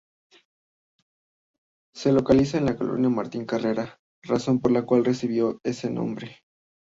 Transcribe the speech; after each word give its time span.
Se 1.93 2.11
localiza 2.11 2.57
en 2.57 2.65
la 2.65 2.75
colonia 2.75 3.07
Martín 3.09 3.45
Carrera, 3.45 3.99
razón 4.23 4.59
por 4.59 4.71
la 4.71 4.81
cual 4.83 5.05
recibió 5.05 5.59
ese 5.63 5.91
nombre. 5.91 6.37